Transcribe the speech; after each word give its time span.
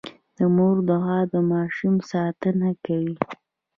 د 0.37 0.39
مور 0.55 0.75
دعا 0.89 1.19
د 1.33 1.35
ماشوم 1.51 1.95
ساتنه 2.11 2.69
کوي. 2.85 3.15